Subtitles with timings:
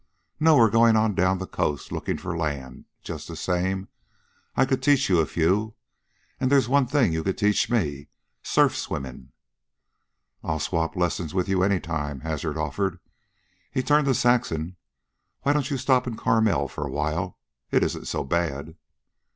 [0.39, 0.57] "No.
[0.57, 2.85] We're goin' on down the coast, lookin' for land.
[3.03, 3.87] Just the same,
[4.55, 5.75] I could teach you a few,
[6.39, 8.07] and there's one thing you could teach me
[8.41, 9.31] surf swimmin'."
[10.43, 12.99] "I'll swap lessons with you any time," Hazard offered.
[13.69, 14.75] He turned to Saxon.
[15.43, 17.37] "Why don't you stop in Carmel for a while?
[17.69, 18.77] It isn't so bad."